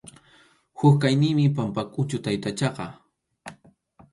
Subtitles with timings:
[0.79, 2.85] Huk kaqninmi Pampakʼuchu taytachaqa.